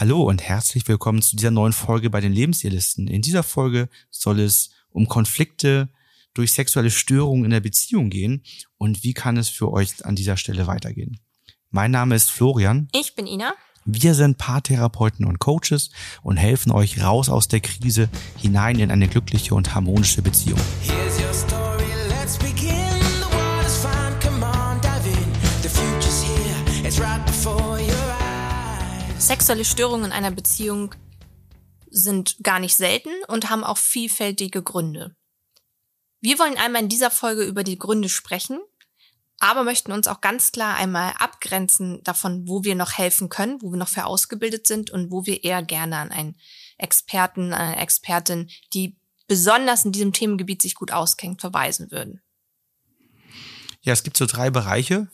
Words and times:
Hallo 0.00 0.22
und 0.22 0.40
herzlich 0.40 0.88
willkommen 0.88 1.20
zu 1.20 1.36
dieser 1.36 1.50
neuen 1.50 1.74
Folge 1.74 2.08
bei 2.08 2.22
den 2.22 2.32
Lebensidealisten. 2.32 3.06
In 3.06 3.20
dieser 3.20 3.42
Folge 3.42 3.90
soll 4.08 4.40
es 4.40 4.70
um 4.88 5.08
Konflikte 5.08 5.90
durch 6.32 6.52
sexuelle 6.52 6.90
Störungen 6.90 7.44
in 7.44 7.50
der 7.50 7.60
Beziehung 7.60 8.08
gehen 8.08 8.42
und 8.78 9.04
wie 9.04 9.12
kann 9.12 9.36
es 9.36 9.50
für 9.50 9.70
euch 9.70 10.02
an 10.06 10.16
dieser 10.16 10.38
Stelle 10.38 10.66
weitergehen. 10.66 11.20
Mein 11.68 11.90
Name 11.90 12.14
ist 12.14 12.30
Florian. 12.30 12.88
Ich 12.94 13.14
bin 13.14 13.26
Ina. 13.26 13.52
Wir 13.84 14.14
sind 14.14 14.38
Paartherapeuten 14.38 15.26
und 15.26 15.38
Coaches 15.38 15.90
und 16.22 16.38
helfen 16.38 16.72
euch 16.72 17.02
raus 17.02 17.28
aus 17.28 17.48
der 17.48 17.60
Krise 17.60 18.08
hinein 18.38 18.78
in 18.78 18.90
eine 18.90 19.06
glückliche 19.06 19.54
und 19.54 19.74
harmonische 19.74 20.22
Beziehung. 20.22 20.60
Sexuelle 29.30 29.64
Störungen 29.64 30.06
in 30.06 30.12
einer 30.12 30.32
Beziehung 30.32 30.92
sind 31.88 32.38
gar 32.42 32.58
nicht 32.58 32.74
selten 32.74 33.10
und 33.28 33.48
haben 33.48 33.62
auch 33.62 33.78
vielfältige 33.78 34.60
Gründe. 34.60 35.14
Wir 36.20 36.40
wollen 36.40 36.58
einmal 36.58 36.82
in 36.82 36.88
dieser 36.88 37.12
Folge 37.12 37.44
über 37.44 37.62
die 37.62 37.78
Gründe 37.78 38.08
sprechen, 38.08 38.58
aber 39.38 39.62
möchten 39.62 39.92
uns 39.92 40.08
auch 40.08 40.20
ganz 40.20 40.50
klar 40.50 40.74
einmal 40.74 41.12
abgrenzen 41.16 42.02
davon, 42.02 42.48
wo 42.48 42.64
wir 42.64 42.74
noch 42.74 42.98
helfen 42.98 43.28
können, 43.28 43.62
wo 43.62 43.70
wir 43.70 43.78
noch 43.78 43.88
für 43.88 44.04
ausgebildet 44.04 44.66
sind 44.66 44.90
und 44.90 45.12
wo 45.12 45.24
wir 45.26 45.44
eher 45.44 45.62
gerne 45.62 45.98
an 45.98 46.10
einen 46.10 46.36
Experten, 46.76 47.52
eine 47.52 47.80
Expertin, 47.80 48.50
die 48.72 48.98
besonders 49.28 49.84
in 49.84 49.92
diesem 49.92 50.12
Themengebiet 50.12 50.60
sich 50.60 50.74
gut 50.74 50.90
auskennt, 50.90 51.40
verweisen 51.40 51.92
würden. 51.92 52.20
Ja, 53.82 53.92
es 53.92 54.02
gibt 54.02 54.16
so 54.16 54.26
drei 54.26 54.50
Bereiche, 54.50 55.06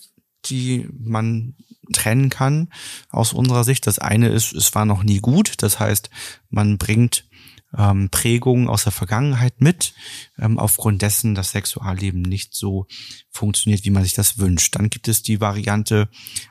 die 0.45 0.89
man 0.93 1.55
trennen 1.93 2.31
kann 2.31 2.69
aus 3.11 3.33
unserer 3.33 3.65
Sicht. 3.65 3.87
Das 3.87 3.99
eine 3.99 4.29
ist, 4.29 4.53
es 4.53 4.75
war 4.75 4.85
noch 4.85 5.03
nie 5.03 5.21
gut. 5.21 5.63
Das 5.63 5.81
heißt, 5.81 6.11
man 6.51 6.79
bringt 6.79 7.29
ähm, 7.77 8.09
Prägungen 8.11 8.69
aus 8.69 8.85
der 8.85 8.93
Vergangenheit 8.93 9.61
mit, 9.61 9.95
ähm, 10.39 10.59
aufgrund 10.59 11.03
dessen 11.03 11.35
das 11.35 11.51
Sexualleben 11.51 12.23
nicht 12.23 12.55
so 12.55 12.87
funktioniert, 13.31 13.85
wie 13.85 13.91
man 13.91 14.03
sich 14.03 14.15
das 14.15 14.39
wünscht. 14.39 14.77
Dann 14.77 14.91
gibt 14.91 15.09
es 15.09 15.23
die 15.23 15.41
Variante, 15.41 16.09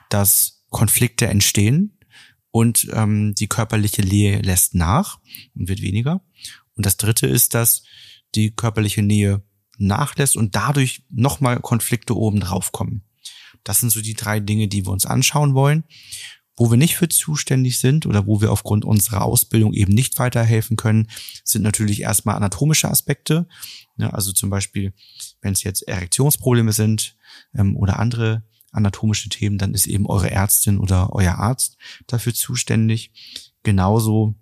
dass 0.09 0.63
Konflikte 0.69 1.27
entstehen 1.27 1.97
und 2.51 2.87
ähm, 2.93 3.33
die 3.35 3.47
körperliche 3.47 4.01
Nähe 4.01 4.41
lässt 4.41 4.75
nach 4.75 5.19
und 5.55 5.67
wird 5.67 5.81
weniger. 5.81 6.21
Und 6.75 6.85
das 6.85 6.97
dritte 6.97 7.27
ist, 7.27 7.53
dass 7.53 7.83
die 8.35 8.51
körperliche 8.51 9.01
Nähe 9.01 9.43
nachlässt 9.77 10.37
und 10.37 10.55
dadurch 10.55 11.03
nochmal 11.09 11.59
Konflikte 11.59 12.15
oben 12.15 12.39
drauf 12.39 12.71
kommen. 12.71 13.03
Das 13.65 13.81
sind 13.81 13.89
so 13.89 14.01
die 14.01 14.13
drei 14.13 14.39
Dinge, 14.39 14.69
die 14.69 14.85
wir 14.85 14.93
uns 14.93 15.05
anschauen 15.05 15.53
wollen. 15.53 15.83
Wo 16.57 16.71
wir 16.71 16.77
nicht 16.77 16.95
für 16.95 17.09
zuständig 17.09 17.79
sind 17.79 18.05
oder 18.05 18.27
wo 18.27 18.39
wir 18.39 18.49
aufgrund 18.49 18.85
unserer 18.85 19.23
Ausbildung 19.23 19.73
eben 19.73 19.93
nicht 19.93 20.17
weiterhelfen 20.19 20.77
können, 20.77 21.09
sind 21.43 21.63
natürlich 21.63 22.01
erstmal 22.01 22.37
anatomische 22.37 22.89
Aspekte. 22.89 23.45
Also 23.97 24.31
zum 24.31 24.49
Beispiel, 24.49 24.93
wenn 25.41 25.51
es 25.51 25.63
jetzt 25.63 25.81
Erektionsprobleme 25.81 26.71
sind 26.71 27.17
ähm, 27.53 27.75
oder 27.75 27.99
andere 27.99 28.45
anatomische 28.71 29.27
Themen, 29.27 29.57
dann 29.57 29.73
ist 29.73 29.85
eben 29.85 30.05
eure 30.05 30.31
Ärztin 30.31 30.79
oder 30.79 31.11
euer 31.13 31.35
Arzt 31.35 31.77
dafür 32.07 32.33
zuständig. 32.33 33.11
Genauso 33.63 34.35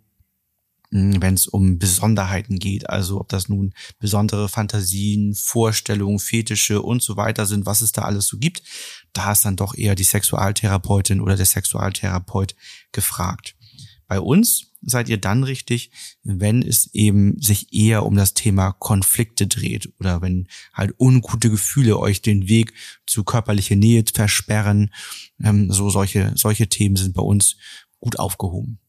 wenn 0.94 1.34
es 1.34 1.48
um 1.48 1.80
Besonderheiten 1.80 2.60
geht, 2.60 2.88
also 2.90 3.20
ob 3.20 3.30
das 3.30 3.50
nun 3.50 3.74
besondere 3.98 4.48
Fantasien, 4.48 5.34
Vorstellungen, 5.34 6.20
Fetische 6.20 6.82
und 6.82 7.02
so 7.02 7.18
weiter 7.18 7.48
sind, 7.48 7.66
was 7.66 7.82
es 7.82 7.92
da 7.92 8.04
alles 8.04 8.28
so 8.28 8.38
gibt, 8.38 8.62
da 9.12 9.32
ist 9.32 9.44
dann 9.44 9.56
doch 9.56 9.76
eher 9.76 9.96
die 9.96 10.04
Sexualtherapeutin 10.04 11.20
oder 11.20 11.36
der 11.36 11.48
Sexualtherapeut 11.48 12.56
gefragt. 12.92 13.56
Bei 14.08 14.20
uns 14.20 14.68
seid 14.84 15.10
ihr 15.10 15.18
dann 15.18 15.44
richtig, 15.44 15.90
wenn 16.24 16.62
es 16.62 16.94
eben 16.94 17.42
sich 17.42 17.74
eher 17.74 18.06
um 18.06 18.16
das 18.16 18.36
Thema 18.36 18.74
Konflikte 18.74 19.48
dreht 19.48 19.92
oder 20.00 20.22
wenn 20.22 20.48
halt 20.74 20.94
ungute 21.00 21.50
Gefühle 21.50 21.98
euch 21.98 22.22
den 22.22 22.48
Weg 22.48 22.74
zu 23.08 23.24
körperlicher 23.24 23.76
Nähe 23.76 24.04
versperren. 24.14 24.94
Ähm, 25.44 25.72
so 25.72 25.90
solche, 25.90 26.34
solche 26.36 26.68
Themen 26.68 26.98
sind 26.98 27.16
bei 27.16 27.24
uns 27.24 27.56
gut 28.00 28.20
aufgehoben. 28.20 28.80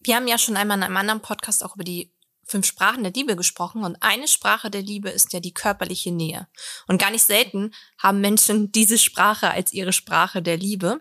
Wir 0.00 0.16
haben 0.16 0.26
ja 0.26 0.38
schon 0.38 0.56
einmal 0.56 0.78
in 0.78 0.84
einem 0.84 0.96
anderen 0.96 1.20
Podcast 1.20 1.64
auch 1.64 1.74
über 1.74 1.84
die 1.84 2.12
fünf 2.44 2.66
Sprachen 2.66 3.04
der 3.04 3.12
Liebe 3.12 3.36
gesprochen 3.36 3.84
und 3.84 3.96
eine 4.00 4.26
Sprache 4.26 4.70
der 4.70 4.82
Liebe 4.82 5.08
ist 5.08 5.32
ja 5.32 5.40
die 5.40 5.54
körperliche 5.54 6.10
Nähe. 6.10 6.48
Und 6.88 7.00
gar 7.00 7.10
nicht 7.10 7.22
selten 7.22 7.72
haben 7.98 8.20
Menschen 8.20 8.72
diese 8.72 8.98
Sprache 8.98 9.50
als 9.50 9.72
ihre 9.72 9.92
Sprache 9.92 10.42
der 10.42 10.56
Liebe. 10.56 10.98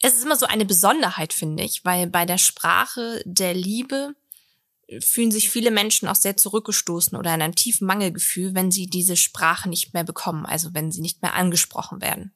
Es 0.00 0.16
ist 0.16 0.24
immer 0.24 0.36
so 0.36 0.46
eine 0.46 0.64
Besonderheit, 0.64 1.32
finde 1.32 1.62
ich, 1.62 1.84
weil 1.84 2.08
bei 2.08 2.26
der 2.26 2.38
Sprache 2.38 3.22
der 3.26 3.54
Liebe 3.54 4.14
fühlen 4.98 5.30
sich 5.30 5.50
viele 5.50 5.70
Menschen 5.70 6.08
auch 6.08 6.16
sehr 6.16 6.36
zurückgestoßen 6.36 7.16
oder 7.16 7.32
in 7.34 7.42
einem 7.42 7.54
tiefen 7.54 7.86
Mangelgefühl, 7.86 8.54
wenn 8.54 8.72
sie 8.72 8.88
diese 8.88 9.16
Sprache 9.16 9.68
nicht 9.68 9.94
mehr 9.94 10.04
bekommen, 10.04 10.46
also 10.46 10.74
wenn 10.74 10.90
sie 10.90 11.00
nicht 11.00 11.22
mehr 11.22 11.34
angesprochen 11.34 12.00
werden. 12.00 12.34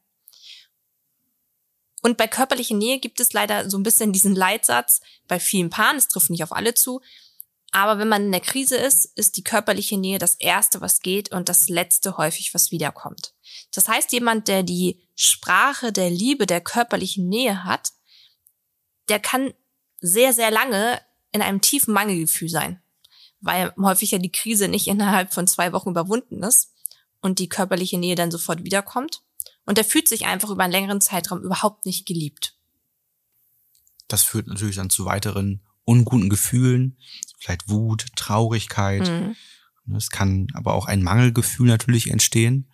Und 2.04 2.18
bei 2.18 2.28
körperlicher 2.28 2.74
Nähe 2.74 2.98
gibt 2.98 3.18
es 3.18 3.32
leider 3.32 3.70
so 3.70 3.78
ein 3.78 3.82
bisschen 3.82 4.12
diesen 4.12 4.36
Leitsatz 4.36 5.00
bei 5.26 5.40
vielen 5.40 5.70
Paaren, 5.70 5.96
es 5.96 6.06
trifft 6.06 6.28
nicht 6.28 6.44
auf 6.44 6.52
alle 6.52 6.74
zu, 6.74 7.00
aber 7.72 7.98
wenn 7.98 8.08
man 8.08 8.26
in 8.26 8.30
der 8.30 8.42
Krise 8.42 8.76
ist, 8.76 9.06
ist 9.16 9.38
die 9.38 9.42
körperliche 9.42 9.96
Nähe 9.96 10.18
das 10.18 10.34
Erste, 10.34 10.82
was 10.82 11.00
geht 11.00 11.32
und 11.32 11.48
das 11.48 11.70
Letzte 11.70 12.18
häufig, 12.18 12.52
was 12.52 12.70
wiederkommt. 12.70 13.32
Das 13.72 13.88
heißt, 13.88 14.12
jemand, 14.12 14.48
der 14.48 14.62
die 14.62 15.00
Sprache 15.14 15.92
der 15.92 16.10
Liebe, 16.10 16.44
der 16.44 16.60
körperlichen 16.60 17.26
Nähe 17.30 17.64
hat, 17.64 17.92
der 19.08 19.18
kann 19.18 19.54
sehr, 20.02 20.34
sehr 20.34 20.50
lange 20.50 21.00
in 21.32 21.40
einem 21.40 21.62
tiefen 21.62 21.94
Mangelgefühl 21.94 22.50
sein, 22.50 22.82
weil 23.40 23.72
häufig 23.80 24.10
ja 24.10 24.18
die 24.18 24.30
Krise 24.30 24.68
nicht 24.68 24.88
innerhalb 24.88 25.32
von 25.32 25.46
zwei 25.46 25.72
Wochen 25.72 25.88
überwunden 25.88 26.42
ist 26.42 26.70
und 27.22 27.38
die 27.38 27.48
körperliche 27.48 27.96
Nähe 27.96 28.14
dann 28.14 28.30
sofort 28.30 28.62
wiederkommt. 28.62 29.22
Und 29.66 29.78
er 29.78 29.84
fühlt 29.84 30.08
sich 30.08 30.26
einfach 30.26 30.50
über 30.50 30.64
einen 30.64 30.72
längeren 30.72 31.00
Zeitraum 31.00 31.42
überhaupt 31.42 31.86
nicht 31.86 32.06
geliebt. 32.06 32.56
Das 34.08 34.22
führt 34.22 34.46
natürlich 34.46 34.76
dann 34.76 34.90
zu 34.90 35.06
weiteren 35.06 35.62
unguten 35.84 36.28
Gefühlen, 36.28 36.98
vielleicht 37.38 37.68
Wut, 37.68 38.06
Traurigkeit. 38.16 39.08
Mhm. 39.08 39.36
Es 39.96 40.10
kann 40.10 40.48
aber 40.54 40.74
auch 40.74 40.86
ein 40.86 41.02
Mangelgefühl 41.02 41.66
natürlich 41.66 42.10
entstehen. 42.10 42.70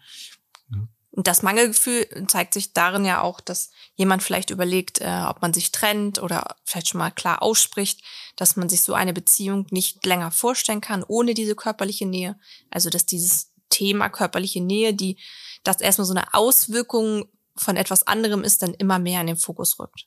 Und 1.12 1.26
das 1.26 1.42
Mangelgefühl 1.42 2.06
zeigt 2.28 2.54
sich 2.54 2.72
darin 2.72 3.04
ja 3.04 3.20
auch, 3.20 3.40
dass 3.40 3.70
jemand 3.96 4.22
vielleicht 4.22 4.50
überlegt, 4.50 5.00
äh, 5.00 5.24
ob 5.26 5.42
man 5.42 5.52
sich 5.52 5.72
trennt 5.72 6.22
oder 6.22 6.56
vielleicht 6.64 6.88
schon 6.88 6.98
mal 6.98 7.10
klar 7.10 7.42
ausspricht, 7.42 8.02
dass 8.36 8.54
man 8.54 8.68
sich 8.68 8.82
so 8.82 8.94
eine 8.94 9.12
Beziehung 9.12 9.66
nicht 9.70 10.06
länger 10.06 10.30
vorstellen 10.30 10.80
kann 10.80 11.02
ohne 11.02 11.34
diese 11.34 11.56
körperliche 11.56 12.06
Nähe. 12.06 12.38
Also 12.70 12.90
dass 12.90 13.06
dieses 13.06 13.52
Thema 13.70 14.08
körperliche 14.08 14.60
Nähe, 14.60 14.94
die 14.94 15.18
dass 15.62 15.80
erstmal 15.80 16.06
so 16.06 16.14
eine 16.14 16.34
Auswirkung 16.34 17.26
von 17.56 17.76
etwas 17.76 18.06
anderem 18.06 18.42
ist, 18.42 18.62
dann 18.62 18.74
immer 18.74 18.98
mehr 18.98 19.20
in 19.20 19.28
den 19.28 19.36
Fokus 19.36 19.78
rückt. 19.78 20.06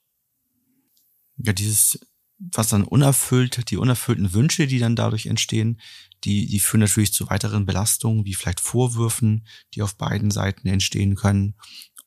Ja, 1.38 1.54
dieses, 1.54 2.00
was 2.38 2.70
dann 2.70 2.84
unerfüllt, 2.84 3.70
die 3.70 3.78
unerfüllten 3.78 4.34
Wünsche, 4.34 4.68
die 4.68 4.80
dann 4.80 4.96
dadurch 4.96 5.26
entstehen, 5.26 5.80
die, 6.24 6.48
die 6.48 6.60
führen 6.60 6.82
natürlich 6.82 7.14
zu 7.14 7.30
weiteren 7.30 7.66
Belastungen, 7.66 8.26
wie 8.26 8.34
vielleicht 8.34 8.60
Vorwürfen, 8.60 9.46
die 9.74 9.82
auf 9.82 9.96
beiden 9.98 10.32
Seiten 10.32 10.68
entstehen 10.68 11.16
können. 11.16 11.56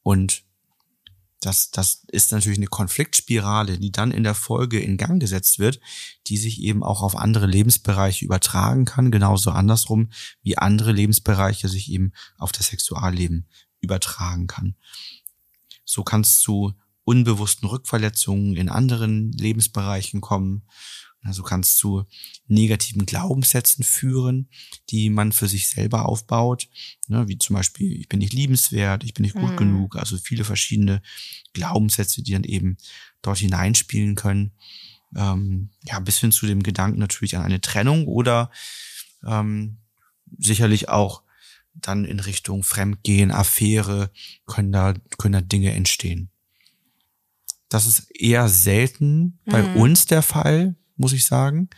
Und 0.02 0.45
das, 1.46 1.70
das 1.70 2.04
ist 2.08 2.32
natürlich 2.32 2.58
eine 2.58 2.66
Konfliktspirale, 2.66 3.78
die 3.78 3.92
dann 3.92 4.10
in 4.10 4.24
der 4.24 4.34
Folge 4.34 4.80
in 4.80 4.96
Gang 4.96 5.20
gesetzt 5.20 5.58
wird, 5.58 5.80
die 6.26 6.36
sich 6.36 6.60
eben 6.60 6.82
auch 6.82 7.02
auf 7.02 7.16
andere 7.16 7.46
Lebensbereiche 7.46 8.24
übertragen 8.24 8.84
kann, 8.84 9.10
genauso 9.10 9.52
andersrum, 9.52 10.10
wie 10.42 10.58
andere 10.58 10.90
Lebensbereiche 10.92 11.68
sich 11.68 11.90
eben 11.90 12.12
auf 12.36 12.50
das 12.50 12.66
Sexualleben 12.66 13.48
übertragen 13.80 14.48
kann. 14.48 14.74
So 15.84 16.02
kann 16.02 16.22
es 16.22 16.40
zu 16.40 16.74
unbewussten 17.04 17.68
Rückverletzungen 17.68 18.56
in 18.56 18.68
anderen 18.68 19.30
Lebensbereichen 19.30 20.20
kommen 20.20 20.64
also 21.26 21.42
kann 21.42 21.60
es 21.60 21.76
zu 21.76 22.04
negativen 22.46 23.06
Glaubenssätzen 23.06 23.84
führen, 23.84 24.48
die 24.90 25.10
man 25.10 25.32
für 25.32 25.48
sich 25.48 25.68
selber 25.68 26.06
aufbaut, 26.06 26.68
ne, 27.08 27.28
wie 27.28 27.38
zum 27.38 27.54
Beispiel, 27.54 28.00
ich 28.00 28.08
bin 28.08 28.20
nicht 28.20 28.32
liebenswert, 28.32 29.04
ich 29.04 29.14
bin 29.14 29.22
nicht 29.22 29.34
gut 29.34 29.52
mhm. 29.52 29.56
genug, 29.56 29.96
also 29.96 30.16
viele 30.18 30.44
verschiedene 30.44 31.02
Glaubenssätze, 31.52 32.22
die 32.22 32.32
dann 32.32 32.44
eben 32.44 32.76
dort 33.22 33.38
hineinspielen 33.38 34.14
können. 34.14 34.52
Ähm, 35.14 35.70
ja, 35.84 35.98
bis 36.00 36.18
hin 36.18 36.32
zu 36.32 36.46
dem 36.46 36.62
Gedanken 36.62 36.98
natürlich 36.98 37.36
an 37.36 37.42
eine 37.42 37.60
Trennung 37.60 38.06
oder 38.06 38.50
ähm, 39.24 39.78
sicherlich 40.38 40.88
auch 40.88 41.22
dann 41.74 42.04
in 42.04 42.20
Richtung 42.20 42.62
Fremdgehen, 42.62 43.30
Affäre 43.30 44.10
können 44.46 44.72
da, 44.72 44.94
können 45.18 45.32
da 45.34 45.40
Dinge 45.40 45.72
entstehen. 45.72 46.30
Das 47.68 47.86
ist 47.86 48.10
eher 48.10 48.48
selten 48.48 49.38
bei 49.44 49.62
mhm. 49.62 49.76
uns 49.76 50.06
der 50.06 50.22
Fall, 50.22 50.76
muss 50.98 51.12
ich 51.12 51.24
sagen. 51.26 51.68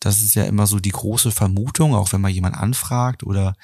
Das 0.00 0.22
ist 0.22 0.34
ja 0.34 0.44
immer 0.44 0.66
so 0.66 0.78
die 0.78 0.90
große 0.90 1.32
Vermutung, 1.32 1.94
auch 1.94 2.12
wenn 2.12 2.20
man 2.20 2.32
jemand 2.32 2.56
anfragt 2.56 3.22
oder 3.22 3.56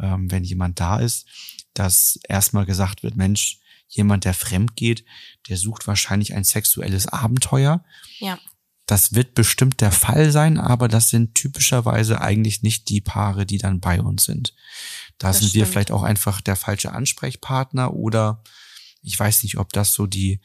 ähm, 0.00 0.30
wenn 0.30 0.44
jemand 0.44 0.80
da 0.80 0.98
ist, 0.98 1.26
dass 1.74 2.18
erstmal 2.28 2.66
gesagt 2.66 3.02
wird, 3.02 3.16
Mensch, 3.16 3.58
jemand, 3.88 4.24
der 4.24 4.34
fremd 4.34 4.76
geht, 4.76 5.04
der 5.48 5.56
sucht 5.56 5.86
wahrscheinlich 5.86 6.34
ein 6.34 6.44
sexuelles 6.44 7.06
Abenteuer. 7.06 7.84
Ja. 8.18 8.38
Das 8.86 9.14
wird 9.14 9.34
bestimmt 9.34 9.80
der 9.80 9.92
Fall 9.92 10.30
sein, 10.30 10.58
aber 10.58 10.88
das 10.88 11.08
sind 11.08 11.34
typischerweise 11.34 12.20
eigentlich 12.20 12.62
nicht 12.62 12.88
die 12.88 13.00
Paare, 13.00 13.46
die 13.46 13.58
dann 13.58 13.80
bei 13.80 14.00
uns 14.00 14.24
sind. 14.24 14.54
Da 15.18 15.28
Das 15.28 15.38
sind 15.38 15.54
wir 15.54 15.62
stimmt. 15.62 15.72
vielleicht 15.72 15.90
auch 15.92 16.02
einfach 16.02 16.40
der 16.40 16.56
falsche 16.56 16.92
Ansprechpartner 16.92 17.94
oder 17.94 18.42
ich 19.00 19.18
weiß 19.18 19.42
nicht, 19.42 19.58
ob 19.58 19.72
das 19.72 19.92
so 19.92 20.06
die 20.06 20.40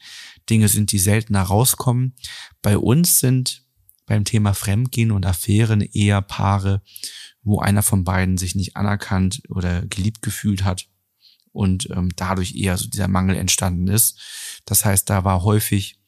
Dinge 0.48 0.68
sind, 0.68 0.92
die 0.92 0.98
seltener 0.98 1.42
rauskommen. 1.42 2.14
Bei 2.62 2.78
uns 2.78 3.18
sind 3.18 3.64
beim 4.10 4.24
Thema 4.24 4.54
Fremdgehen 4.54 5.12
und 5.12 5.24
Affären 5.24 5.82
eher 5.82 6.20
Paare, 6.20 6.82
wo 7.44 7.60
einer 7.60 7.84
von 7.84 8.02
beiden 8.02 8.38
sich 8.38 8.56
nicht 8.56 8.76
anerkannt 8.76 9.40
oder 9.48 9.86
geliebt 9.86 10.20
gefühlt 10.20 10.64
hat 10.64 10.88
und 11.52 11.88
ähm, 11.90 12.10
dadurch 12.16 12.56
eher 12.56 12.76
so 12.76 12.88
dieser 12.88 13.06
Mangel 13.06 13.36
entstanden 13.36 13.86
ist. 13.86 14.18
Das 14.64 14.84
heißt, 14.84 15.08
da 15.08 15.22
war 15.22 15.44
häufig 15.44 16.00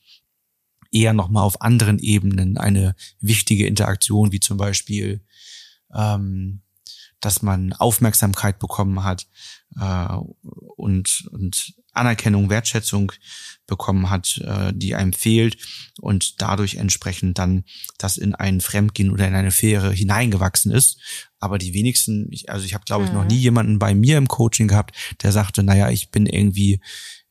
eher 0.91 1.13
nochmal 1.13 1.45
auf 1.45 1.63
anderen 1.63 2.01
Ebenen 2.01 2.59
eine 2.59 2.97
wichtige 3.21 3.69
Interaktion, 3.69 4.33
wie 4.33 4.41
zum 4.41 4.57
Beispiel, 4.57 5.21
ähm, 5.95 6.61
dass 7.23 7.41
man 7.41 7.73
Aufmerksamkeit 7.73 8.59
bekommen 8.59 9.03
hat 9.03 9.27
äh, 9.81 10.17
und, 10.77 11.29
und 11.33 11.75
Anerkennung, 11.95 12.51
Wertschätzung 12.51 13.13
bekommen 13.67 14.11
hat, 14.11 14.39
äh, 14.39 14.73
die 14.75 14.95
einem 14.95 15.13
fehlt 15.13 15.57
und 16.01 16.41
dadurch 16.43 16.77
entsprechend 16.77 17.39
dann 17.39 17.65
das 17.99 18.17
in 18.17 18.35
ein 18.35 18.61
Fremdgehen 18.61 19.11
oder 19.11 19.29
in 19.29 19.35
eine 19.35 19.51
Fähre 19.51 19.93
hineingewachsen 19.93 20.73
ist. 20.73 20.99
Aber 21.39 21.59
die 21.59 21.75
wenigsten, 21.75 22.29
ich, 22.31 22.51
also 22.51 22.65
ich 22.65 22.75
habe 22.75 22.85
glaube 22.85 23.05
ich 23.05 23.13
noch 23.13 23.23
Mhm. 23.23 23.29
nie 23.29 23.39
jemanden 23.39 23.79
bei 23.79 23.95
mir 23.95 24.19
im 24.19 24.29
Coaching 24.29 24.69
gehabt, 24.69 24.97
der 25.23 25.33
sagte, 25.33 25.63
naja, 25.63 25.91
ich 25.91 26.11
bin 26.11 26.27
irgendwie 26.27 26.81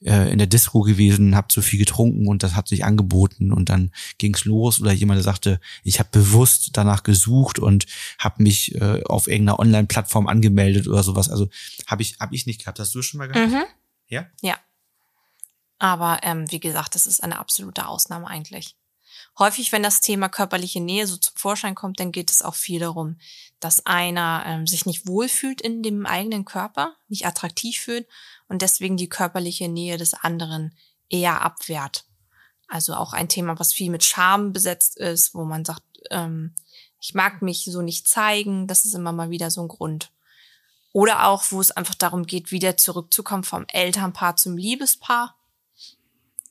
äh, 0.04 0.32
in 0.32 0.38
der 0.38 0.48
Disco 0.48 0.82
gewesen, 0.82 1.36
habe 1.36 1.48
zu 1.50 1.62
viel 1.62 1.80
getrunken 1.80 2.28
und 2.28 2.44
das 2.44 2.56
hat 2.56 2.68
sich 2.68 2.84
angeboten 2.84 3.52
und 3.52 3.70
dann 3.70 3.92
ging's 4.18 4.46
los 4.46 4.82
oder 4.82 4.92
jemand 4.92 5.22
sagte, 5.24 5.60
ich 5.84 6.00
habe 6.00 6.10
bewusst 6.12 6.72
danach 6.74 7.04
gesucht 7.04 7.60
und 7.60 7.86
habe 8.18 8.44
mich 8.44 8.76
äh, 8.76 9.04
auf 9.04 9.28
irgendeiner 9.28 9.60
Online-Plattform 9.60 10.28
angemeldet 10.28 10.88
oder 10.88 11.04
sowas. 11.04 11.30
Also 11.30 11.50
habe 11.88 12.02
ich 12.02 12.18
hab 12.20 12.34
ich 12.34 12.46
nicht 12.46 12.60
gehabt. 12.60 12.80
Hast 12.80 12.96
du 12.96 13.02
schon 13.02 13.20
mal 13.20 13.28
gehabt? 13.28 13.52
Mhm. 13.52 13.64
Ja. 14.08 14.26
Ja. 14.42 14.58
Aber 15.80 16.20
ähm, 16.24 16.50
wie 16.52 16.60
gesagt, 16.60 16.96
das 16.96 17.08
ist 17.08 17.24
eine 17.24 17.40
absolute 17.40 17.88
Ausnahme 17.88 18.28
eigentlich. 18.28 18.76
Häufig, 19.40 19.72
wenn 19.72 19.82
das 19.82 20.02
Thema 20.02 20.30
körperliche 20.30 20.82
Nähe 20.82 21.08
so 21.08 21.16
zum 21.16 21.36
Vorschein 21.36 21.74
kommt, 21.74 22.00
dann 22.00 22.12
geht 22.12 22.30
es 22.30 22.42
auch 22.42 22.56
viel 22.56 22.80
darum, 22.80 23.18
dass 23.60 23.86
einer 23.86 24.44
ähm, 24.46 24.68
sich 24.68 24.86
nicht 24.86 25.08
wohlfühlt 25.08 25.62
in 25.62 25.84
dem 25.84 26.06
eigenen 26.06 26.46
Körper, 26.46 26.96
nicht 27.08 27.26
attraktiv 27.26 27.78
fühlt 27.78 28.08
und 28.52 28.62
deswegen 28.62 28.98
die 28.98 29.08
körperliche 29.08 29.70
Nähe 29.70 29.96
des 29.96 30.14
anderen 30.14 30.76
eher 31.08 31.42
abwehrt. 31.42 32.04
Also 32.68 32.94
auch 32.96 33.14
ein 33.14 33.30
Thema, 33.30 33.58
was 33.58 33.72
viel 33.72 33.90
mit 33.90 34.04
Scham 34.04 34.52
besetzt 34.52 34.98
ist, 34.98 35.34
wo 35.34 35.46
man 35.46 35.64
sagt, 35.64 35.84
ähm, 36.10 36.54
ich 37.00 37.14
mag 37.14 37.42
mich 37.42 37.64
so 37.64 37.82
nicht 37.82 38.10
zeigen, 38.10 38.68
das 38.68 38.84
ist 38.84 38.94
immer 38.94 39.14
mal 39.14 39.30
wieder 39.30 39.50
so 39.52 39.62
ein 39.62 39.70
Grund. 39.70 40.12
Oder 40.92 41.28
auch, 41.28 41.46
wo 41.52 41.62
es 41.62 41.72
einfach 41.72 41.96
darum 41.96 42.26
geht, 42.26 42.52
wieder 42.52 42.76
zurückzukommen 42.76 43.46
vom 43.46 43.64
Elternpaar 43.70 44.36
zum 44.36 44.58
Liebespaar. 44.58 45.38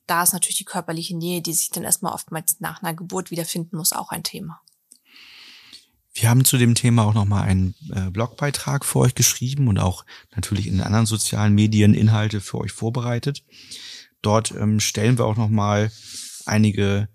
Da 0.07 0.23
ist 0.23 0.33
natürlich 0.33 0.57
die 0.57 0.65
körperliche 0.65 1.15
Nähe, 1.15 1.43
die 1.43 1.53
sich 1.53 1.69
dann 1.69 1.85
erstmal 1.85 2.15
oftmals 2.15 2.61
nach 2.61 2.83
einer 2.83 2.95
Geburt 2.95 3.31
wiederfinden 3.31 3.77
muss, 3.77 3.93
auch 3.93 4.09
ein 4.09 4.25
Thema. 4.25 4.63
Wir 6.13 6.29
haben 6.29 6.45
zu 6.45 6.59
dem 6.59 6.75
Thema 6.75 7.05
auch 7.05 7.15
nochmal 7.15 7.45
einen 7.45 7.75
äh, 7.93 8.11
Blogbeitrag 8.11 8.85
für 8.85 8.99
euch 9.01 9.15
geschrieben 9.15 9.69
und 9.69 9.79
auch 9.79 10.05
natürlich 10.35 10.67
in 10.67 10.81
anderen 10.81 11.07
sozialen 11.07 11.55
Medien 11.55 11.95
Inhalte 11.95 12.41
für 12.41 12.59
euch 12.59 12.73
vorbereitet. 12.73 13.45
Dort 14.23 14.53
ähm, 14.53 14.81
stellen 14.81 15.19
wir 15.19 15.25
auch 15.25 15.37
nochmal 15.37 15.91
einige 16.47 17.09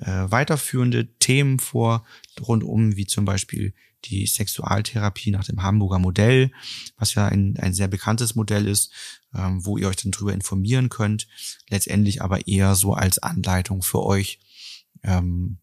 äh, 0.00 0.30
weiterführende 0.30 1.12
Themen 1.18 1.58
vor, 1.58 2.04
rundum 2.40 2.96
wie 2.96 3.06
zum 3.06 3.24
Beispiel 3.24 3.74
die 4.04 4.26
Sexualtherapie 4.26 5.30
nach 5.30 5.44
dem 5.44 5.62
Hamburger 5.62 5.98
Modell, 5.98 6.52
was 6.96 7.14
ja 7.14 7.26
ein, 7.26 7.56
ein 7.58 7.74
sehr 7.74 7.88
bekanntes 7.88 8.34
Modell 8.34 8.66
ist, 8.68 8.92
ähm, 9.34 9.64
wo 9.64 9.78
ihr 9.78 9.88
euch 9.88 9.96
dann 9.96 10.12
drüber 10.12 10.32
informieren 10.32 10.88
könnt. 10.88 11.26
Letztendlich 11.68 12.22
aber 12.22 12.46
eher 12.46 12.74
so 12.74 12.94
als 12.94 13.18
Anleitung 13.18 13.82
für 13.82 14.04
euch, 14.04 14.38
ähm, 15.02 15.58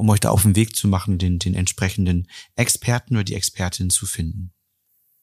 um 0.00 0.08
euch 0.08 0.20
da 0.20 0.30
auf 0.30 0.42
den 0.42 0.56
Weg 0.56 0.74
zu 0.74 0.88
machen, 0.88 1.18
den, 1.18 1.38
den 1.38 1.54
entsprechenden 1.54 2.26
Experten 2.56 3.16
oder 3.16 3.24
die 3.24 3.34
Expertin 3.34 3.90
zu 3.90 4.06
finden. 4.06 4.52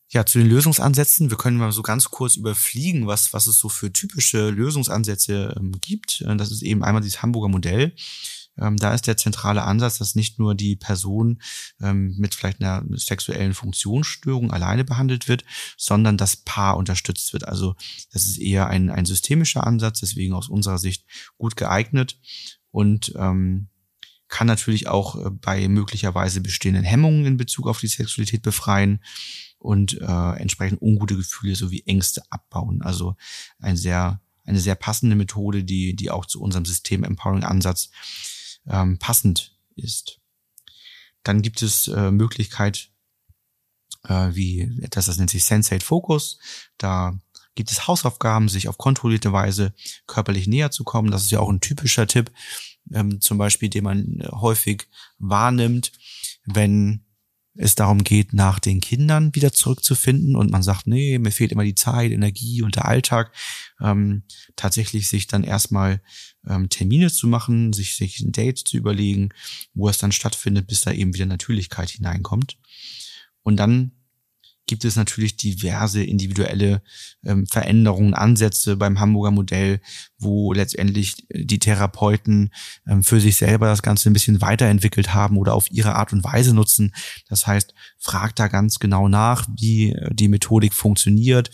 Ja, 0.10 0.24
zu 0.24 0.38
den 0.38 0.48
Lösungsansätzen. 0.48 1.32
Wir 1.32 1.38
können 1.38 1.58
mal 1.58 1.72
so 1.72 1.82
ganz 1.82 2.12
kurz 2.12 2.36
überfliegen, 2.36 3.08
was, 3.08 3.34
was 3.34 3.48
es 3.48 3.58
so 3.58 3.70
für 3.70 3.92
typische 3.92 4.52
Lösungsansätze 4.52 5.56
ähm, 5.58 5.72
gibt. 5.82 6.22
Äh, 6.22 6.38
Das 6.38 6.52
ist 6.52 6.62
eben 6.62 6.84
einmal 6.84 7.02
dieses 7.02 7.24
Hamburger 7.24 7.50
Modell. 7.50 7.96
Ähm, 8.60 8.78
da 8.78 8.94
ist 8.94 9.08
der 9.08 9.18
zentrale 9.18 9.64
Ansatz, 9.64 9.98
dass 9.98 10.14
nicht 10.14 10.38
nur 10.38 10.54
die 10.54 10.76
Person 10.76 11.42
ähm, 11.82 12.16
mit 12.20 12.36
vielleicht 12.36 12.62
einer 12.62 12.84
sexuellen 12.92 13.56
Funktionsstörung 13.56 14.52
alleine 14.52 14.86
behandelt 14.86 15.28
wird, 15.28 15.44
sondern 15.76 16.18
das 16.18 16.36
Paar 16.36 16.78
unterstützt 16.78 17.34
wird. 17.34 17.48
Also 17.48 17.76
das 18.14 18.28
ist 18.28 18.38
eher 18.38 18.68
ein, 18.68 18.92
ein 18.92 19.06
systemischer 19.06 19.66
Ansatz, 19.66 20.02
deswegen 20.02 20.34
aus 20.34 20.50
unserer 20.50 20.78
Sicht 20.78 21.04
gut 21.38 21.58
geeignet 21.58 22.20
und 22.70 23.14
ähm, 23.18 23.70
kann 24.28 24.48
natürlich 24.48 24.88
auch 24.88 25.16
äh, 25.16 25.30
bei 25.30 25.68
möglicherweise 25.68 26.42
bestehenden 26.42 26.84
Hemmungen 26.84 27.26
in 27.26 27.38
Bezug 27.38 27.68
auf 27.68 27.80
die 27.80 27.88
Sexualität 27.88 28.42
befreien 28.42 29.02
und 29.60 30.00
äh, 30.02 30.32
entsprechend 30.40 30.82
ungute 30.82 31.16
Gefühle 31.16 31.56
sowie 31.56 31.84
Ängste 31.86 32.22
abbauen. 32.30 32.82
Also 32.82 33.16
ein 33.60 33.78
sehr, 33.78 34.22
eine 34.46 34.60
sehr 34.60 34.76
passende 34.76 35.16
Methode, 35.16 35.64
die, 35.64 35.96
die 35.96 36.12
auch 36.12 36.26
zu 36.26 36.42
unserem 36.42 36.66
System 36.66 37.04
Empowering 37.04 37.44
Ansatz 37.44 37.90
ähm, 38.68 39.00
passend 39.00 39.58
ist. 39.76 40.20
Dann 41.24 41.42
gibt 41.42 41.62
es 41.62 41.88
äh, 41.88 42.12
Möglichkeit, 42.12 42.92
äh, 44.04 44.30
wie 44.34 44.62
etwas, 44.82 45.08
das 45.08 45.18
nennt 45.18 45.30
sich 45.30 45.44
Sensate 45.44 45.84
Focus. 45.84 46.40
Da 46.78 47.20
gibt 47.58 47.72
es 47.72 47.88
Hausaufgaben, 47.88 48.48
sich 48.48 48.70
auf 48.70 48.78
kontrollierte 48.78 49.34
Weise 49.34 49.74
körperlich 50.06 50.48
näher 50.48 50.72
zu 50.72 50.86
kommen. 50.86 51.12
Das 51.12 51.24
ist 51.24 51.32
ja 51.32 51.42
auch 51.42 51.50
ein 51.50 51.60
typischer 51.60 52.08
Tipp, 52.08 52.32
ähm, 52.94 53.20
zum 53.20 53.38
Beispiel, 53.38 53.70
den 53.70 53.84
man 53.84 54.20
äh, 54.22 54.30
häufig 54.32 54.88
wahrnimmt, 55.18 55.92
wenn 56.46 57.04
es 57.60 57.74
darum 57.74 58.04
geht, 58.04 58.34
nach 58.34 58.60
den 58.60 58.80
Kindern 58.80 59.34
wieder 59.34 59.52
zurückzufinden 59.52 60.36
und 60.36 60.52
man 60.52 60.62
sagt, 60.62 60.86
nee, 60.86 61.18
mir 61.18 61.32
fehlt 61.32 61.52
immer 61.52 61.64
die 61.64 61.76
Zeit, 61.76 62.12
Energie 62.12 62.62
und 62.62 62.76
der 62.76 62.86
Alltag, 62.86 63.34
ähm, 63.82 64.24
tatsächlich 64.56 65.10
sich 65.10 65.26
dann 65.26 65.44
erstmal 65.44 66.02
ähm, 66.48 66.70
Termine 66.70 67.12
zu 67.12 67.28
machen, 67.28 67.74
sich, 67.74 67.96
sich 67.96 68.20
ein 68.20 68.32
Date 68.32 68.60
zu 68.60 68.78
überlegen, 68.78 69.30
wo 69.74 69.90
es 69.90 69.98
dann 69.98 70.12
stattfindet, 70.12 70.68
bis 70.68 70.82
da 70.82 70.92
eben 70.92 71.16
wieder 71.16 71.26
Natürlichkeit 71.26 71.90
hineinkommt. 71.90 72.58
Und 73.42 73.58
dann 73.58 73.97
gibt 74.68 74.86
es 74.86 74.96
natürlich 74.96 75.38
diverse 75.38 76.04
individuelle 76.04 76.82
ähm, 77.26 77.48
Veränderungen, 77.48 78.14
Ansätze 78.14 78.76
beim 78.76 79.00
Hamburger 79.00 79.32
Modell, 79.32 79.82
wo 80.20 80.54
letztendlich 80.54 81.26
die 81.34 81.60
Therapeuten 81.60 82.52
ähm, 82.88 83.04
für 83.04 83.20
sich 83.20 83.38
selber 83.38 83.68
das 83.68 83.82
Ganze 83.82 84.10
ein 84.10 84.14
bisschen 84.14 84.42
weiterentwickelt 84.42 85.14
haben 85.14 85.38
oder 85.38 85.54
auf 85.54 85.72
ihre 85.72 85.96
Art 85.96 86.12
und 86.14 86.24
Weise 86.24 86.54
nutzen. 86.54 86.94
Das 87.30 87.48
heißt, 87.48 87.74
fragt 87.98 88.40
da 88.40 88.48
ganz 88.48 88.80
genau 88.80 89.08
nach, 89.08 89.48
wie 89.58 89.94
äh, 89.94 90.14
die 90.14 90.28
Methodik 90.28 90.74
funktioniert, 90.74 91.50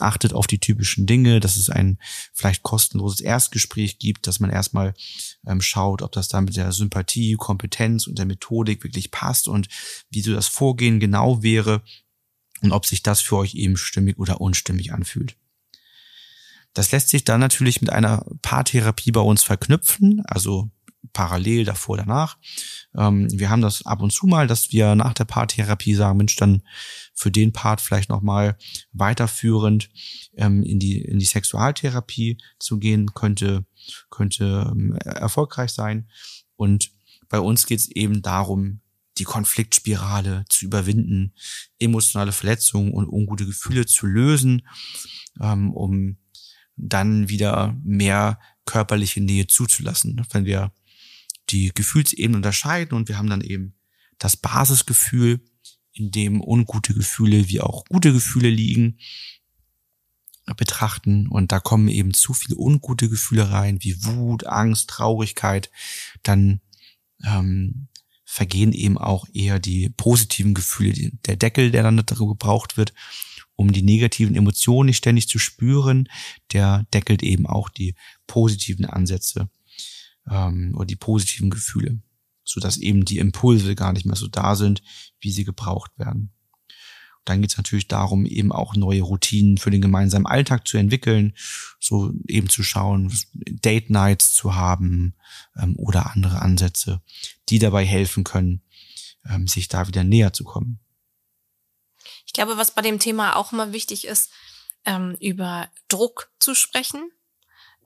achtet 0.00 0.32
auf 0.32 0.46
die 0.46 0.58
typischen 0.58 1.06
Dinge, 1.06 1.40
dass 1.40 1.56
es 1.56 1.70
ein 1.70 1.98
vielleicht 2.32 2.62
kostenloses 2.62 3.20
Erstgespräch 3.20 3.98
gibt, 3.98 4.26
dass 4.26 4.40
man 4.40 4.50
erstmal 4.50 4.94
ähm, 5.46 5.60
schaut, 5.60 6.02
ob 6.02 6.12
das 6.12 6.28
da 6.28 6.40
mit 6.40 6.56
der 6.56 6.72
Sympathie, 6.72 7.34
Kompetenz 7.34 8.06
und 8.06 8.18
der 8.18 8.26
Methodik 8.26 8.82
wirklich 8.82 9.10
passt 9.10 9.48
und 9.48 9.68
wie 10.10 10.22
so 10.22 10.32
das 10.32 10.48
Vorgehen 10.48 10.98
genau 10.98 11.42
wäre 11.42 11.82
und 12.62 12.72
ob 12.72 12.86
sich 12.86 13.02
das 13.02 13.20
für 13.20 13.36
euch 13.36 13.54
eben 13.54 13.76
stimmig 13.76 14.18
oder 14.18 14.40
unstimmig 14.40 14.92
anfühlt. 14.92 15.36
Das 16.72 16.90
lässt 16.90 17.08
sich 17.08 17.24
dann 17.24 17.40
natürlich 17.40 17.80
mit 17.80 17.90
einer 17.90 18.26
Paartherapie 18.42 19.12
bei 19.12 19.20
uns 19.20 19.42
verknüpfen, 19.42 20.22
also 20.26 20.70
parallel 21.12 21.64
davor, 21.64 21.96
danach. 21.96 22.36
Ähm, 22.96 23.28
wir 23.30 23.50
haben 23.50 23.62
das 23.62 23.86
ab 23.86 24.02
und 24.02 24.12
zu 24.12 24.26
mal, 24.26 24.46
dass 24.46 24.72
wir 24.72 24.94
nach 24.94 25.14
der 25.14 25.24
Paartherapie 25.24 25.94
sagen, 25.94 26.18
Mensch, 26.18 26.36
dann 26.36 26.62
für 27.14 27.30
den 27.30 27.52
Part 27.52 27.80
vielleicht 27.80 28.08
nochmal 28.08 28.56
weiterführend 28.92 29.90
ähm, 30.36 30.62
in 30.62 30.78
die, 30.78 31.00
in 31.00 31.18
die 31.18 31.24
Sexualtherapie 31.24 32.38
zu 32.58 32.78
gehen, 32.78 33.14
könnte, 33.14 33.64
könnte 34.10 34.70
ähm, 34.72 34.96
erfolgreich 34.96 35.70
sein. 35.70 36.10
Und 36.56 36.90
bei 37.28 37.38
uns 37.38 37.66
geht 37.66 37.80
es 37.80 37.88
eben 37.88 38.22
darum, 38.22 38.80
die 39.18 39.24
Konfliktspirale 39.24 40.44
zu 40.48 40.64
überwinden, 40.64 41.34
emotionale 41.78 42.32
Verletzungen 42.32 42.92
und 42.92 43.08
ungute 43.08 43.46
Gefühle 43.46 43.86
zu 43.86 44.06
lösen, 44.06 44.66
ähm, 45.40 45.72
um 45.72 46.16
dann 46.76 47.28
wieder 47.28 47.76
mehr 47.84 48.40
körperliche 48.64 49.20
Nähe 49.20 49.46
zuzulassen. 49.46 50.26
Wenn 50.30 50.44
wir 50.44 50.72
die 51.50 51.70
Gefühlsebenen 51.74 52.36
unterscheiden 52.36 52.96
und 52.96 53.08
wir 53.08 53.18
haben 53.18 53.30
dann 53.30 53.42
eben 53.42 53.74
das 54.18 54.36
Basisgefühl, 54.36 55.40
in 55.92 56.10
dem 56.10 56.40
ungute 56.40 56.92
Gefühle 56.92 57.48
wie 57.48 57.60
auch 57.60 57.84
gute 57.84 58.12
Gefühle 58.12 58.50
liegen. 58.50 58.98
betrachten 60.58 61.26
und 61.26 61.52
da 61.52 61.60
kommen 61.60 61.88
eben 61.88 62.12
zu 62.12 62.34
viele 62.34 62.56
ungute 62.56 63.08
Gefühle 63.08 63.50
rein, 63.50 63.78
wie 63.82 64.04
Wut, 64.04 64.44
Angst, 64.44 64.90
Traurigkeit, 64.90 65.70
dann 66.22 66.60
ähm, 67.24 67.88
vergehen 68.34 68.72
eben 68.72 68.98
auch 68.98 69.26
eher 69.32 69.60
die 69.60 69.90
positiven 69.90 70.54
Gefühle, 70.54 71.12
der 71.24 71.36
Deckel, 71.36 71.70
der 71.70 71.84
dann 71.84 72.02
darüber 72.04 72.32
gebraucht 72.32 72.76
wird, 72.76 72.92
um 73.54 73.72
die 73.72 73.82
negativen 73.82 74.34
Emotionen 74.34 74.88
nicht 74.88 74.96
ständig 74.96 75.28
zu 75.28 75.38
spüren, 75.38 76.08
der 76.52 76.84
deckelt 76.92 77.22
eben 77.22 77.46
auch 77.46 77.68
die 77.68 77.94
positiven 78.26 78.86
Ansätze 78.86 79.48
ähm, 80.28 80.72
oder 80.74 80.86
die 80.86 80.96
positiven 80.96 81.48
Gefühle, 81.48 82.02
so 82.42 82.58
dass 82.58 82.76
eben 82.76 83.04
die 83.04 83.18
Impulse 83.18 83.76
gar 83.76 83.92
nicht 83.92 84.04
mehr 84.04 84.16
so 84.16 84.26
da 84.26 84.56
sind, 84.56 84.82
wie 85.20 85.30
sie 85.30 85.44
gebraucht 85.44 85.92
werden. 85.96 86.33
Dann 87.24 87.40
geht 87.40 87.52
es 87.52 87.56
natürlich 87.56 87.88
darum, 87.88 88.26
eben 88.26 88.52
auch 88.52 88.76
neue 88.76 89.02
Routinen 89.02 89.58
für 89.58 89.70
den 89.70 89.80
gemeinsamen 89.80 90.26
Alltag 90.26 90.68
zu 90.68 90.76
entwickeln, 90.76 91.34
so 91.80 92.12
eben 92.26 92.48
zu 92.48 92.62
schauen, 92.62 93.12
Date 93.32 93.90
Nights 93.90 94.34
zu 94.34 94.54
haben 94.54 95.14
ähm, 95.56 95.76
oder 95.76 96.12
andere 96.12 96.42
Ansätze, 96.42 97.00
die 97.48 97.58
dabei 97.58 97.84
helfen 97.84 98.24
können, 98.24 98.62
ähm, 99.28 99.48
sich 99.48 99.68
da 99.68 99.88
wieder 99.88 100.04
näher 100.04 100.32
zu 100.32 100.44
kommen. 100.44 100.80
Ich 102.26 102.32
glaube, 102.32 102.56
was 102.56 102.72
bei 102.72 102.82
dem 102.82 102.98
Thema 102.98 103.36
auch 103.36 103.52
immer 103.52 103.72
wichtig 103.72 104.06
ist, 104.06 104.30
ähm, 104.84 105.16
über 105.20 105.70
Druck 105.88 106.30
zu 106.38 106.54
sprechen. 106.54 107.10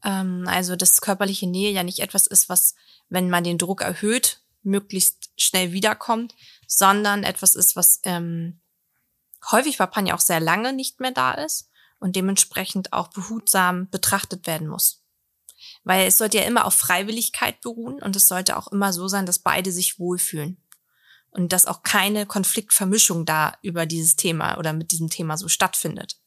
Ähm, 0.05 0.45
also, 0.47 0.77
dass 0.77 1.01
körperliche 1.01 1.47
Nähe 1.47 1.71
ja 1.71 1.83
nicht 1.83 2.01
etwas 2.01 2.27
ist, 2.27 2.49
was, 2.49 2.75
wenn 3.09 3.31
man 3.31 3.45
den 3.45 3.59
Druck 3.59 3.83
erhöht, 3.83 4.41
möglichst 4.63 5.31
schnell 5.37 5.73
wiederkommt, 5.73 6.35
sondern 6.67 7.25
etwas 7.25 7.55
ist, 7.55 7.77
was 7.77 8.01
ähm, 8.05 8.61
häufig 9.51 9.79
bei 9.79 9.87
Panja 9.87 10.15
auch 10.15 10.21
sehr 10.21 10.41
lange 10.41 10.73
nicht 10.73 11.01
mehr 11.01 11.13
da 11.13 11.33
ist 11.33 11.71
und 11.99 12.17
dementsprechend 12.17 12.93
auch 12.93 13.09
behutsam 13.09 13.89
betrachtet 13.91 14.47
werden 14.47 14.69
muss. 14.69 15.03
Weil 15.85 16.07
es 16.07 16.19
sollte 16.19 16.39
ja 16.39 16.45
immer 16.45 16.65
auf 16.65 16.75
Freiwilligkeit 16.75 17.61
beruhen 17.61 18.01
und 18.03 18.15
es 18.17 18.29
sollte 18.29 18.57
auch 18.57 18.69
immer 18.69 18.93
so 18.93 19.09
sein, 19.09 19.27
dass 19.27 19.41
beide 19.41 19.73
sich 19.73 19.99
wohlfühlen. 19.99 20.63
Und 21.31 21.53
dass 21.53 21.67
auch 21.67 21.83
keine 21.83 22.25
Konfliktvermischung 22.25 23.27
da 23.27 23.57
über 23.61 23.85
dieses 23.85 24.17
Thema 24.17 24.57
oder 24.59 24.73
mit 24.73 24.93
diesem 24.93 25.11
Thema 25.11 25.37
so 25.37 25.49
stattfindet. 25.49 26.19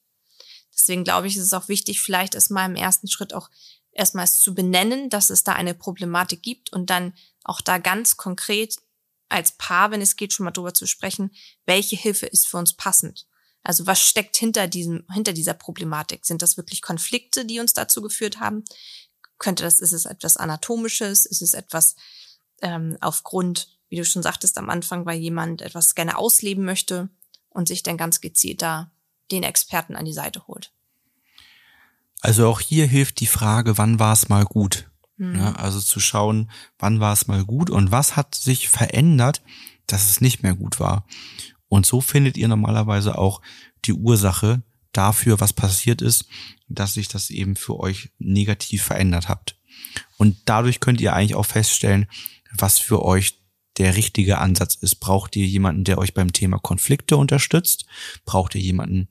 Deswegen 0.73 1.03
glaube 1.03 1.27
ich, 1.27 1.35
ist 1.35 1.43
es 1.43 1.53
auch 1.53 1.67
wichtig, 1.69 2.01
vielleicht 2.01 2.35
erstmal 2.35 2.69
im 2.69 2.75
ersten 2.75 3.07
Schritt 3.07 3.33
auch 3.33 3.49
erstmals 3.91 4.39
zu 4.39 4.53
benennen, 4.53 5.09
dass 5.09 5.29
es 5.29 5.43
da 5.43 5.53
eine 5.53 5.73
Problematik 5.73 6.43
gibt 6.43 6.71
und 6.71 6.89
dann 6.89 7.13
auch 7.43 7.61
da 7.61 7.77
ganz 7.77 8.15
konkret 8.15 8.75
als 9.31 9.53
Paar, 9.53 9.91
wenn 9.91 10.01
es 10.01 10.15
geht, 10.15 10.33
schon 10.33 10.43
mal 10.43 10.51
drüber 10.51 10.73
zu 10.73 10.85
sprechen, 10.85 11.31
welche 11.65 11.95
Hilfe 11.95 12.25
ist 12.25 12.47
für 12.47 12.57
uns 12.57 12.73
passend. 12.73 13.27
Also 13.63 13.85
was 13.85 14.01
steckt 14.01 14.37
hinter 14.37 14.67
diesem, 14.67 15.05
hinter 15.13 15.33
dieser 15.33 15.53
Problematik? 15.53 16.25
Sind 16.25 16.41
das 16.41 16.57
wirklich 16.57 16.81
Konflikte, 16.81 17.45
die 17.45 17.59
uns 17.59 17.73
dazu 17.73 18.01
geführt 18.01 18.39
haben? 18.39 18.63
Könnte 19.37 19.63
das, 19.63 19.79
ist 19.79 19.93
es 19.93 20.05
etwas 20.05 20.37
Anatomisches? 20.37 21.25
Ist 21.25 21.41
es 21.41 21.53
etwas 21.53 21.95
ähm, 22.61 22.97
aufgrund, 23.01 23.79
wie 23.89 23.97
du 23.97 24.05
schon 24.05 24.23
sagtest 24.23 24.57
am 24.57 24.69
Anfang, 24.69 25.05
weil 25.05 25.19
jemand 25.19 25.61
etwas 25.61 25.95
gerne 25.95 26.17
ausleben 26.17 26.65
möchte 26.65 27.09
und 27.49 27.67
sich 27.67 27.83
dann 27.83 27.97
ganz 27.97 28.21
gezielt 28.21 28.61
da 28.61 28.91
den 29.31 29.43
Experten 29.43 29.95
an 29.95 30.05
die 30.05 30.13
Seite 30.13 30.47
holt? 30.47 30.71
Also 32.21 32.47
auch 32.47 32.59
hier 32.59 32.85
hilft 32.85 33.19
die 33.19 33.27
Frage, 33.27 33.77
wann 33.77 33.99
war 33.99 34.13
es 34.13 34.29
mal 34.29 34.45
gut? 34.45 34.90
Mhm. 35.21 35.35
Ja, 35.35 35.51
also 35.51 35.79
zu 35.79 35.99
schauen, 35.99 36.49
wann 36.79 36.99
war 36.99 37.13
es 37.13 37.27
mal 37.27 37.45
gut 37.45 37.69
und 37.69 37.91
was 37.91 38.15
hat 38.15 38.33
sich 38.33 38.69
verändert, 38.69 39.43
dass 39.85 40.09
es 40.09 40.19
nicht 40.19 40.41
mehr 40.41 40.55
gut 40.55 40.79
war. 40.79 41.05
Und 41.67 41.85
so 41.85 42.01
findet 42.01 42.37
ihr 42.37 42.47
normalerweise 42.47 43.19
auch 43.19 43.39
die 43.85 43.93
Ursache 43.93 44.63
dafür, 44.93 45.39
was 45.39 45.53
passiert 45.53 46.01
ist, 46.01 46.25
dass 46.67 46.95
sich 46.95 47.07
das 47.07 47.29
eben 47.29 47.55
für 47.55 47.79
euch 47.79 48.09
negativ 48.17 48.81
verändert 48.81 49.29
habt. 49.29 49.59
Und 50.17 50.37
dadurch 50.45 50.79
könnt 50.79 50.99
ihr 51.01 51.13
eigentlich 51.13 51.35
auch 51.35 51.45
feststellen, 51.45 52.07
was 52.51 52.79
für 52.79 53.03
euch 53.03 53.39
der 53.77 53.95
richtige 53.95 54.39
Ansatz 54.39 54.73
ist. 54.73 54.95
Braucht 54.95 55.35
ihr 55.35 55.45
jemanden, 55.45 55.83
der 55.83 55.99
euch 55.99 56.15
beim 56.15 56.33
Thema 56.33 56.57
Konflikte 56.57 57.15
unterstützt? 57.15 57.85
Braucht 58.25 58.55
ihr 58.55 58.61
jemanden, 58.61 59.07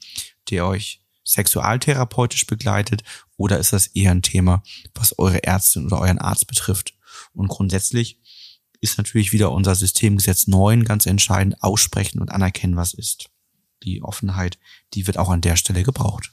der 0.50 0.67
euch 0.67 1.02
sexualtherapeutisch 1.25 2.47
begleitet 2.47 3.05
oder 3.41 3.59
ist 3.59 3.73
das 3.73 3.87
eher 3.87 4.11
ein 4.11 4.21
Thema, 4.21 4.63
was 4.95 5.19
eure 5.19 5.43
Ärztin 5.45 5.87
oder 5.87 5.99
euren 5.99 6.19
Arzt 6.19 6.47
betrifft? 6.47 6.95
Und 7.33 7.49
grundsätzlich 7.49 8.19
ist 8.83 8.99
natürlich 8.99 9.33
wieder 9.33 9.51
unser 9.51 9.75
Systemgesetz 9.75 10.47
9 10.47 10.85
ganz 10.85 11.07
entscheidend, 11.07 11.63
aussprechen 11.63 12.21
und 12.21 12.31
anerkennen, 12.31 12.77
was 12.77 12.93
ist. 12.93 13.31
Die 13.83 14.03
Offenheit, 14.03 14.59
die 14.93 15.07
wird 15.07 15.17
auch 15.17 15.31
an 15.31 15.41
der 15.41 15.57
Stelle 15.57 15.85
gebraucht. 15.85 16.33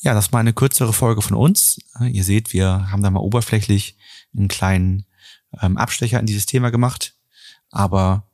Ja, 0.00 0.14
das 0.14 0.32
war 0.32 0.38
eine 0.38 0.52
kürzere 0.52 0.92
Folge 0.92 1.20
von 1.20 1.36
uns. 1.36 1.80
Ihr 2.00 2.22
seht, 2.22 2.52
wir 2.52 2.92
haben 2.92 3.02
da 3.02 3.10
mal 3.10 3.18
oberflächlich 3.18 3.96
einen 4.36 4.46
kleinen 4.46 5.04
ähm, 5.60 5.76
Abstecher 5.76 6.20
in 6.20 6.26
dieses 6.26 6.46
Thema 6.46 6.70
gemacht. 6.70 7.16
Aber 7.70 8.30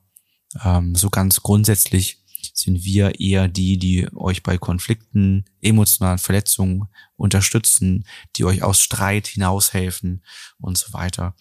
ähm, 0.63 0.95
so 0.95 1.09
ganz 1.09 1.41
grundsätzlich 1.41 2.23
sind 2.55 2.85
wir 2.85 3.21
eher 3.21 3.49
die, 3.49 3.79
die 3.79 4.09
euch 4.15 4.43
bei 4.43 4.57
Konflikten, 4.59 5.45
emotionalen 5.61 6.19
Verletzungen 6.19 6.89
unterstützen, 7.17 8.07
die 8.37 8.45
euch 8.45 8.63
aus 8.63 8.81
Streit 8.81 9.27
hinaushelfen 9.27 10.25
und 10.59 10.79
so 10.79 10.93
weiter. 10.93 11.35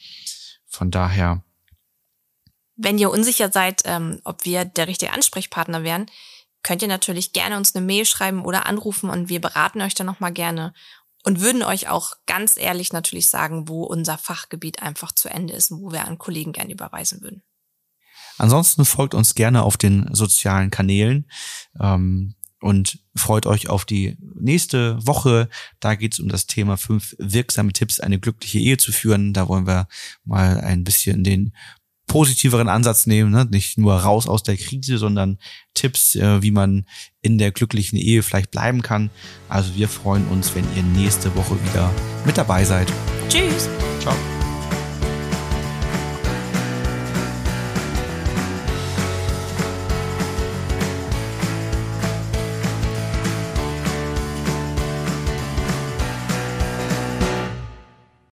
Von 0.65 0.89
daher. 0.89 1.43
Wenn 2.75 2.97
ihr 2.97 3.11
unsicher 3.11 3.51
seid, 3.51 3.83
ähm, 3.85 4.19
ob 4.23 4.43
wir 4.43 4.65
der 4.65 4.87
richtige 4.87 5.13
Ansprechpartner 5.13 5.83
wären, 5.83 6.07
könnt 6.63 6.81
ihr 6.81 6.87
natürlich 6.87 7.31
gerne 7.31 7.57
uns 7.57 7.75
eine 7.75 7.85
Mail 7.85 8.05
schreiben 8.05 8.43
oder 8.43 8.65
anrufen 8.65 9.11
und 9.11 9.29
wir 9.29 9.39
beraten 9.39 9.81
euch 9.81 9.93
dann 9.93 10.07
nochmal 10.07 10.33
gerne 10.33 10.73
und 11.23 11.41
würden 11.41 11.61
euch 11.61 11.89
auch 11.89 12.13
ganz 12.25 12.57
ehrlich 12.57 12.91
natürlich 12.91 13.29
sagen, 13.29 13.67
wo 13.67 13.83
unser 13.83 14.17
Fachgebiet 14.17 14.81
einfach 14.81 15.11
zu 15.11 15.29
Ende 15.29 15.53
ist 15.53 15.71
und 15.71 15.81
wo 15.81 15.91
wir 15.91 16.05
an 16.05 16.17
Kollegen 16.17 16.53
gerne 16.53 16.73
überweisen 16.73 17.21
würden. 17.21 17.43
Ansonsten 18.37 18.85
folgt 18.85 19.13
uns 19.13 19.35
gerne 19.35 19.63
auf 19.63 19.77
den 19.77 20.09
sozialen 20.13 20.71
Kanälen 20.71 21.25
ähm, 21.79 22.35
und 22.59 22.99
freut 23.15 23.45
euch 23.45 23.69
auf 23.69 23.85
die 23.85 24.17
nächste 24.39 25.05
Woche. 25.05 25.49
Da 25.79 25.95
geht 25.95 26.13
es 26.13 26.19
um 26.19 26.29
das 26.29 26.47
Thema 26.47 26.77
fünf 26.77 27.15
wirksame 27.19 27.73
Tipps, 27.73 27.99
eine 27.99 28.19
glückliche 28.19 28.59
Ehe 28.59 28.77
zu 28.77 28.91
führen. 28.91 29.33
Da 29.33 29.47
wollen 29.47 29.67
wir 29.67 29.87
mal 30.23 30.59
ein 30.59 30.83
bisschen 30.83 31.23
den 31.23 31.53
positiveren 32.07 32.69
Ansatz 32.69 33.07
nehmen, 33.07 33.31
ne? 33.31 33.45
nicht 33.49 33.77
nur 33.77 33.95
raus 33.95 34.27
aus 34.27 34.43
der 34.43 34.57
Krise, 34.57 34.97
sondern 34.97 35.37
Tipps, 35.73 36.15
äh, 36.15 36.41
wie 36.41 36.51
man 36.51 36.85
in 37.21 37.37
der 37.37 37.51
glücklichen 37.51 37.97
Ehe 37.97 38.23
vielleicht 38.23 38.51
bleiben 38.51 38.81
kann. 38.81 39.09
Also 39.49 39.75
wir 39.75 39.87
freuen 39.87 40.27
uns, 40.27 40.53
wenn 40.53 40.65
ihr 40.75 40.83
nächste 40.83 41.35
Woche 41.35 41.57
wieder 41.65 41.91
mit 42.25 42.37
dabei 42.37 42.65
seid. 42.65 42.91
Tschüss. 43.29 43.69
Ciao. 43.99 44.32